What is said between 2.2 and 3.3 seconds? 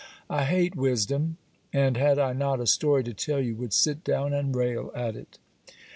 not a story to